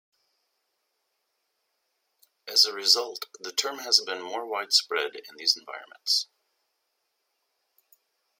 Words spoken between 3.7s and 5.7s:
has been more widespread in these